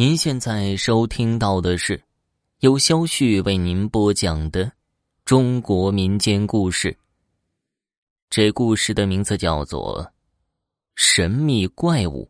[0.00, 2.02] 您现在收听到的是
[2.60, 4.72] 由肖旭为您播讲的
[5.26, 6.96] 中国民间故事。
[8.30, 10.02] 这故事的名字叫做
[10.94, 12.24] 《神秘怪物》。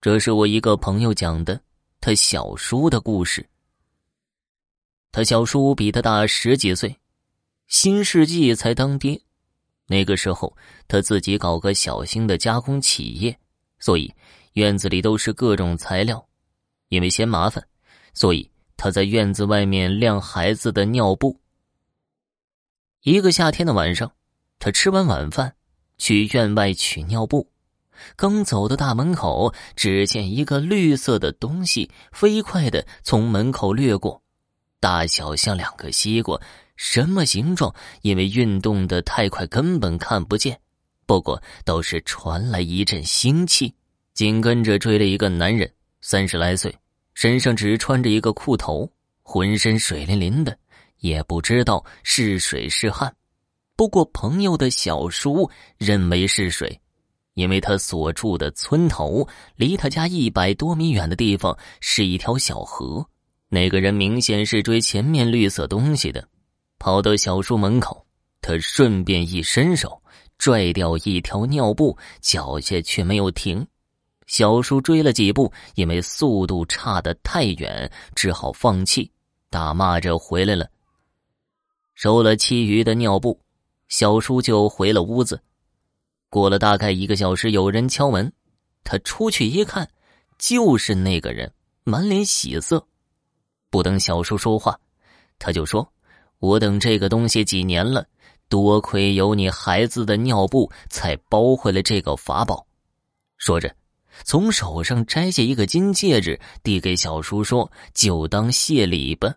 [0.00, 1.60] 这是我一个朋友讲的，
[2.00, 3.46] 他小叔的故事。
[5.12, 6.96] 他小叔比他大十几岁，
[7.66, 9.20] 新世纪才当爹。
[9.86, 10.56] 那个时候，
[10.86, 13.38] 他自己搞个小型的加工企业，
[13.78, 14.10] 所以。
[14.58, 16.26] 院子里都是各种材料，
[16.88, 17.64] 因为嫌麻烦，
[18.12, 21.40] 所以他在院子外面晾孩子的尿布。
[23.04, 24.10] 一个夏天的晚上，
[24.58, 25.54] 他吃完晚饭
[25.96, 27.48] 去院外取尿布，
[28.16, 34.20] 刚走到大门口，只见一个绿色的东西飞快的从门口掠过，
[34.80, 36.36] 大小像两个西瓜，
[36.74, 37.72] 什么形状？
[38.02, 40.60] 因为运动的太快，根本看不见。
[41.06, 43.72] 不过倒是传来一阵腥气。
[44.18, 46.74] 紧跟着追了一个男人，三十来岁，
[47.14, 48.90] 身上只穿着一个裤头，
[49.22, 50.58] 浑身水淋淋的，
[50.98, 53.14] 也不知道是水是汗。
[53.76, 56.80] 不过朋友的小叔认为是水，
[57.34, 63.06] 因为他所住的村头离他家一百多米远的地方是一条小河。
[63.48, 66.26] 那个人明显是追前面绿色东西的，
[66.80, 68.04] 跑到小叔门口，
[68.40, 70.02] 他顺便一伸手
[70.38, 73.64] 拽掉一条尿布，脚下却没有停。
[74.28, 79.10] 小叔追了几步，因为速度差得太远，只好放弃，
[79.48, 80.68] 大骂着回来了。
[81.94, 83.40] 收了其余的尿布，
[83.88, 85.40] 小叔就回了屋子。
[86.28, 88.30] 过了大概一个小时，有人敲门，
[88.84, 89.88] 他出去一看，
[90.38, 91.50] 就是那个人，
[91.84, 92.86] 满脸喜色。
[93.70, 94.78] 不等小叔说话，
[95.38, 95.90] 他就说
[96.38, 98.06] ：“我等这个东西几年了，
[98.50, 102.66] 多亏有你孩子的尿布，才包回了这个法宝。”
[103.38, 103.74] 说着。
[104.24, 109.34] 从手上摘下一个金戒指，递给小叔说：“就当谢礼吧。”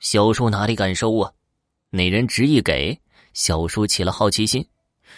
[0.00, 1.32] 小叔哪里敢收啊？
[1.90, 2.98] 那人执意给
[3.34, 4.66] 小叔起了好奇心，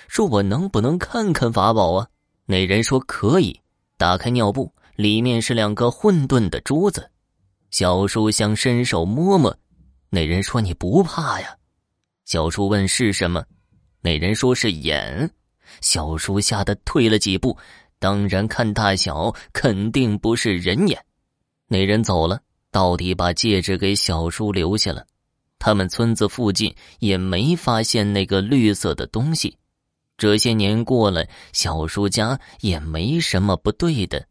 [0.09, 2.09] 说：“我能不能看看法宝啊？”
[2.47, 3.61] 那人说：“可以。”
[3.97, 7.11] 打开尿布，里面是两个混沌的珠子。
[7.71, 9.57] 小叔想伸手摸摸，
[10.11, 11.57] 那人说：“你不怕呀？”
[12.27, 13.45] 小叔问：“是什么？”
[14.03, 15.31] 那人说是眼。
[15.81, 17.57] 小叔吓得退了几步。
[18.03, 21.07] 当然，看大小肯定不是人眼。
[21.69, 22.41] 那人走了，
[22.73, 25.07] 到底把戒指给小叔留下了。
[25.61, 29.57] 他们村子附近也没发现那个绿色的东西。
[30.17, 34.27] 这些年过了，小叔家也没什么不对的。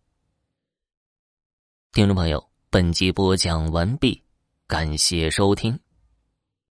[1.94, 4.22] 听众朋友，本集播讲完毕，
[4.68, 5.80] 感谢收听。